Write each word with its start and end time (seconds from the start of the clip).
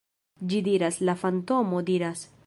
Ĝi 0.53 0.61
diras, 0.69 0.97
la 1.09 1.15
fantomo 1.25 1.83
diras 1.91 2.25